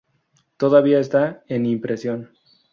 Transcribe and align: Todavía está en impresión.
Todavía 0.57 0.99
está 0.99 1.43
en 1.47 1.67
impresión. 1.67 2.31